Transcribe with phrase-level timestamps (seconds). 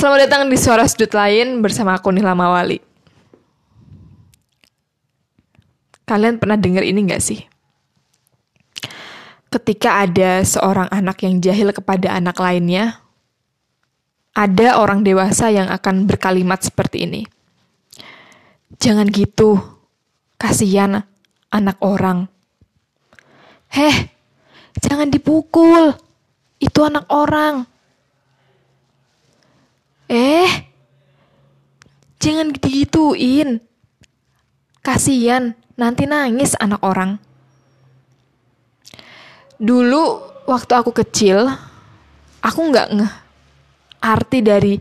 [0.00, 2.80] Selamat datang di Suara Sudut Lain bersama aku Nila Mawali.
[6.08, 7.44] Kalian pernah dengar ini gak sih?
[9.52, 12.96] Ketika ada seorang anak yang jahil kepada anak lainnya,
[14.32, 17.28] ada orang dewasa yang akan berkalimat seperti ini.
[18.80, 19.60] Jangan gitu,
[20.40, 21.04] kasihan
[21.52, 22.24] anak orang.
[23.68, 24.08] Heh,
[24.80, 25.92] jangan dipukul,
[26.56, 27.68] itu anak orang.
[32.20, 33.64] Jangan digituin.
[34.80, 37.20] Kasian, nanti nangis anak orang.
[39.60, 40.04] Dulu
[40.48, 41.52] waktu aku kecil,
[42.40, 43.12] aku nggak ngeh
[44.00, 44.80] arti dari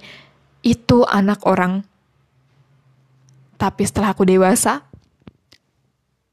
[0.63, 1.83] itu anak orang.
[3.59, 4.88] Tapi setelah aku dewasa,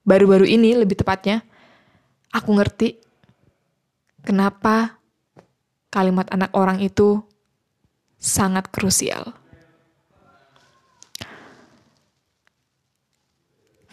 [0.07, 1.43] baru-baru ini lebih tepatnya,
[2.31, 3.03] aku ngerti
[4.23, 4.95] kenapa
[5.91, 7.19] kalimat anak orang itu
[8.15, 9.35] sangat krusial.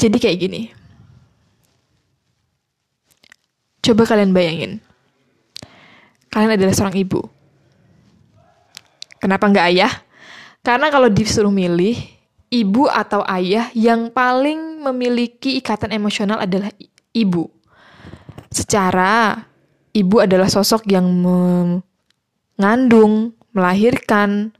[0.04, 0.68] Jadi kayak gini.
[3.80, 4.84] Coba kalian bayangin.
[6.28, 7.24] Kalian adalah seorang ibu.
[9.24, 10.04] Kenapa nggak ayah?
[10.60, 11.96] Karena kalau disuruh milih,
[12.52, 16.68] ibu atau ayah yang paling memiliki ikatan emosional adalah
[17.16, 17.48] ibu.
[18.52, 19.40] Secara,
[19.96, 21.08] ibu adalah sosok yang
[22.60, 24.52] mengandung, melahirkan,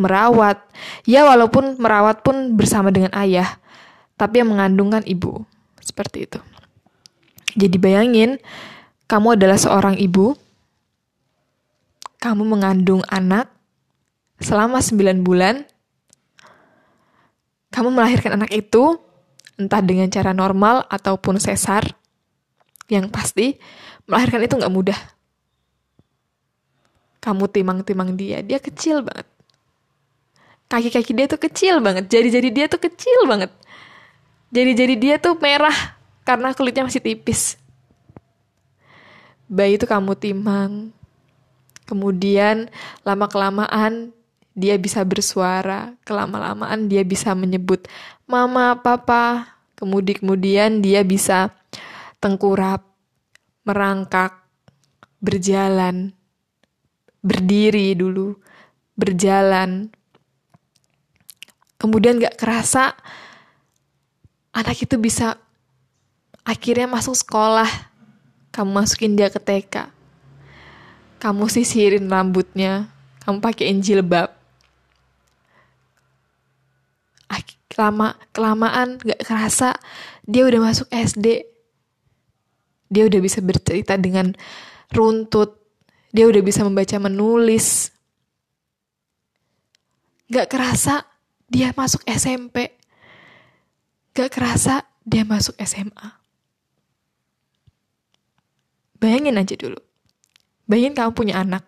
[0.00, 0.64] merawat.
[1.04, 3.61] Ya walaupun merawat pun bersama dengan ayah,
[4.16, 5.44] tapi yang mengandungkan ibu.
[5.82, 6.40] Seperti itu.
[7.58, 8.40] Jadi bayangin,
[9.10, 10.32] kamu adalah seorang ibu,
[12.22, 13.50] kamu mengandung anak
[14.38, 15.66] selama 9 bulan,
[17.74, 18.96] kamu melahirkan anak itu,
[19.60, 21.84] entah dengan cara normal ataupun sesar,
[22.88, 23.58] yang pasti
[24.08, 25.00] melahirkan itu nggak mudah
[27.22, 29.30] kamu timang-timang dia, dia kecil banget.
[30.66, 33.54] Kaki-kaki dia tuh kecil banget, jari-jari dia tuh kecil banget.
[34.52, 35.96] Jari-jari dia tuh merah
[36.28, 37.56] karena kulitnya masih tipis.
[39.48, 40.92] Bayi itu kamu timang.
[41.88, 42.68] Kemudian
[43.00, 44.12] lama-kelamaan
[44.52, 47.88] dia bisa bersuara, kelama-lamaan dia bisa menyebut
[48.28, 49.56] mama, papa.
[49.80, 51.50] Kemudian-kemudian dia bisa
[52.20, 52.86] tengkurap,
[53.64, 54.36] merangkak,
[55.18, 56.12] berjalan,
[57.24, 58.36] berdiri dulu,
[58.94, 59.90] berjalan.
[61.80, 62.94] Kemudian gak kerasa
[64.52, 65.40] anak itu bisa
[66.44, 67.68] akhirnya masuk sekolah.
[68.52, 69.88] Kamu masukin dia ke TK.
[71.18, 72.92] Kamu sisirin rambutnya.
[73.24, 74.42] Kamu pakai jilbab.
[77.76, 79.76] Lama, kelamaan gak kerasa
[80.28, 81.48] dia udah masuk SD.
[82.92, 84.36] Dia udah bisa bercerita dengan
[84.92, 85.56] runtut,
[86.12, 87.88] dia udah bisa membaca menulis.
[90.28, 91.08] Gak kerasa
[91.48, 92.76] dia masuk SMP.
[94.12, 96.08] Gak kerasa dia masuk SMA.
[99.00, 99.80] Bayangin aja dulu.
[100.68, 101.64] Bayangin kamu punya anak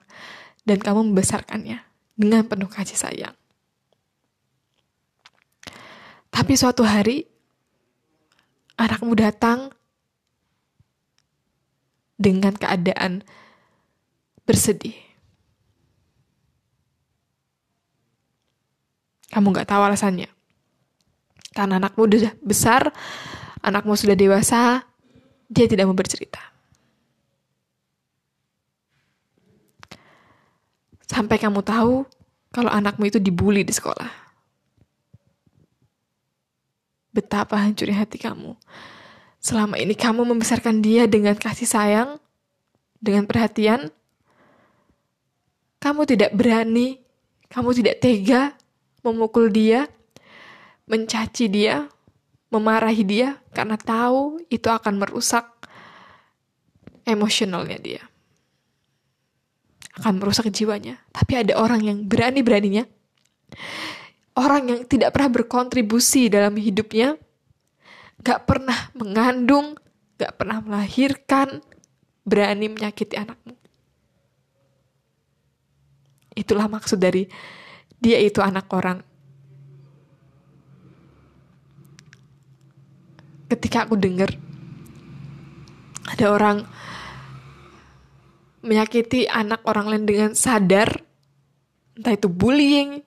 [0.69, 1.81] dan kamu membesarkannya
[2.15, 3.35] dengan penuh kasih sayang.
[6.29, 7.25] Tapi suatu hari
[8.77, 9.73] anakmu datang
[12.21, 13.25] dengan keadaan
[14.45, 14.95] bersedih.
[19.33, 20.31] Kamu gak tahu alasannya.
[21.55, 22.91] Karena anakmu udah besar,
[23.63, 24.83] anakmu sudah dewasa,
[25.47, 26.43] dia tidak mau bercerita.
[31.07, 32.03] Sampai kamu tahu
[32.51, 34.11] kalau anakmu itu dibully di sekolah.
[37.15, 38.59] Betapa hancurnya hati kamu.
[39.39, 42.19] Selama ini kamu membesarkan dia dengan kasih sayang,
[42.99, 43.93] dengan perhatian,
[45.79, 46.99] kamu tidak berani,
[47.53, 48.57] kamu tidak tega
[49.05, 49.87] memukul dia,
[50.85, 51.89] mencaci dia,
[52.53, 55.49] memarahi dia karena tahu itu akan merusak
[57.09, 58.03] emosionalnya dia.
[59.95, 60.99] Akan merusak jiwanya.
[61.15, 62.85] Tapi ada orang yang berani-beraninya,
[64.35, 67.15] orang yang tidak pernah berkontribusi dalam hidupnya,
[68.23, 69.79] gak pernah mengandung,
[70.19, 71.63] gak pernah melahirkan,
[72.27, 73.55] berani menyakiti anakmu.
[76.35, 77.31] Itulah maksud dari
[78.03, 78.99] dia itu anak orang.
[83.55, 84.35] Ketika aku dengar
[86.11, 86.67] ada orang
[88.67, 90.91] menyakiti anak orang lain dengan sadar,
[91.95, 92.99] entah itu bullying,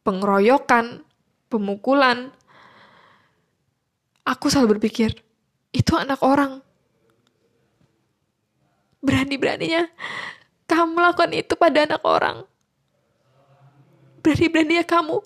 [0.00, 1.04] pengeroyokan,
[1.52, 2.32] pemukulan,
[4.24, 5.12] aku selalu berpikir,
[5.76, 6.64] itu anak orang.
[9.04, 9.84] Berani-beraninya
[10.64, 12.48] kamu melakukan itu pada anak orang.
[14.24, 15.20] Berani-beraninya kamu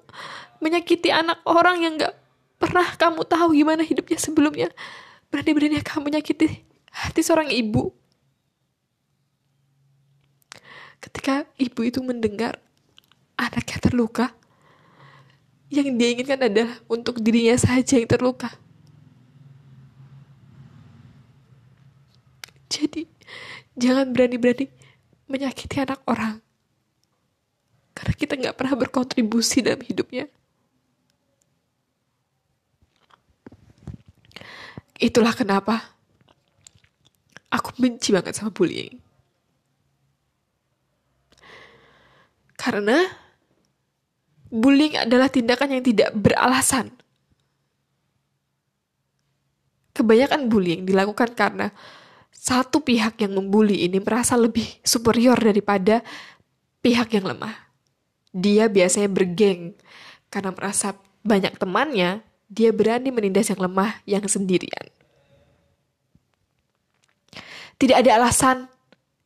[0.58, 2.24] menyakiti anak orang yang gak
[2.58, 4.68] pernah kamu tahu gimana hidupnya sebelumnya.
[5.28, 6.62] Berani-beraninya kamu menyakiti
[6.94, 7.90] hati seorang ibu.
[11.02, 12.56] Ketika ibu itu mendengar
[13.36, 14.32] anaknya terluka,
[15.68, 18.48] yang dia inginkan adalah untuk dirinya saja yang terluka.
[22.70, 23.06] Jadi,
[23.78, 24.66] jangan berani-berani
[25.30, 26.42] menyakiti anak orang.
[27.94, 30.26] Karena kita nggak pernah berkontribusi dalam hidupnya.
[35.04, 35.84] Itulah kenapa
[37.52, 38.96] aku benci banget sama bullying.
[42.56, 43.04] Karena
[44.48, 46.88] bullying adalah tindakan yang tidak beralasan.
[49.92, 51.68] Kebanyakan bullying dilakukan karena
[52.32, 56.00] satu pihak yang membuli ini merasa lebih superior daripada
[56.80, 57.52] pihak yang lemah.
[58.32, 59.76] Dia biasanya bergeng
[60.32, 64.91] karena merasa banyak temannya, dia berani menindas yang lemah yang sendirian.
[67.75, 68.70] Tidak ada alasan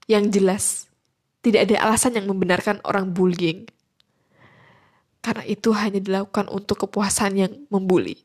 [0.08, 0.88] yang jelas,
[1.44, 3.68] tidak ada alasan yang membenarkan orang bullying.
[5.20, 8.16] Karena itu hanya dilakukan untuk kepuasan yang membuli.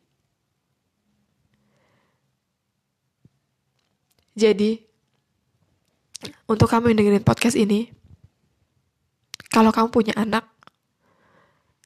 [4.34, 4.82] Jadi,
[6.50, 7.92] untuk kamu yang dengerin podcast ini,
[9.54, 10.50] kalau kamu punya anak,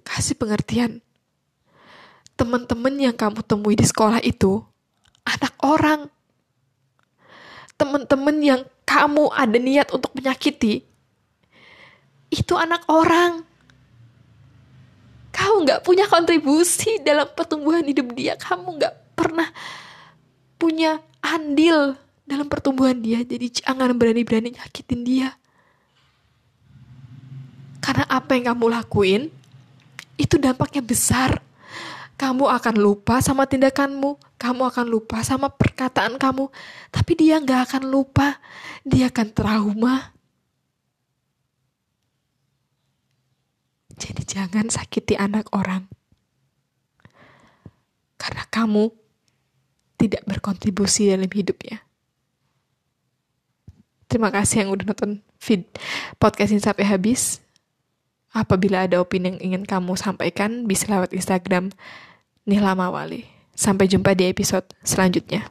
[0.07, 1.03] kasih pengertian.
[2.38, 4.62] Teman-teman yang kamu temui di sekolah itu,
[5.25, 6.06] anak orang.
[7.75, 10.86] Teman-teman yang kamu ada niat untuk menyakiti,
[12.30, 13.42] itu anak orang.
[15.34, 18.34] Kamu nggak punya kontribusi dalam pertumbuhan hidup dia.
[18.38, 19.50] Kamu nggak pernah
[20.57, 21.94] punya andil
[22.25, 23.22] dalam pertumbuhan dia.
[23.22, 25.30] Jadi jangan berani-berani nyakitin dia.
[27.80, 29.24] Karena apa yang kamu lakuin,
[30.19, 31.39] itu dampaknya besar.
[32.17, 36.49] Kamu akan lupa sama tindakanmu, kamu akan lupa sama perkataan kamu,
[36.89, 38.41] tapi dia nggak akan lupa,
[38.81, 40.17] dia akan trauma.
[43.97, 45.85] Jadi jangan sakiti anak orang.
[48.17, 48.89] Karena kamu
[49.97, 51.81] tidak berkontribusi dalam hidupnya.
[54.07, 55.67] Terima kasih yang udah nonton feed
[56.17, 57.43] podcast ini sampai habis.
[58.38, 61.74] Apabila ada opini yang ingin kamu sampaikan, bisa lewat Instagram
[62.45, 63.25] Nila Mawali.
[63.57, 65.50] Sampai jumpa di episode selanjutnya.